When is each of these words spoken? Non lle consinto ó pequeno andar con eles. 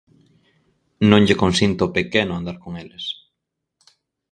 Non 1.09 1.25
lle 1.25 1.39
consinto 1.43 1.81
ó 1.87 1.93
pequeno 1.97 2.31
andar 2.35 2.57
con 2.63 2.73
eles. 2.83 3.05